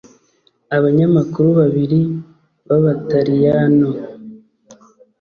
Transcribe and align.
Abanyamakuru 0.77 1.47
babiri 1.59 1.99
b'aba 2.67 2.91
Taliyano 3.09 3.89